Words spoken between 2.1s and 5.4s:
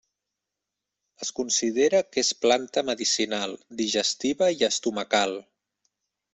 que és planta medicinal, digestiva i estomacal.